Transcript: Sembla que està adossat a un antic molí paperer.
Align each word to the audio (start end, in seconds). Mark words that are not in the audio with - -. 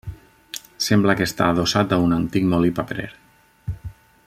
Sembla 0.85 1.15
que 1.19 1.27
està 1.29 1.49
adossat 1.51 1.93
a 1.97 2.01
un 2.07 2.17
antic 2.17 2.49
molí 2.55 2.73
paperer. 2.81 3.09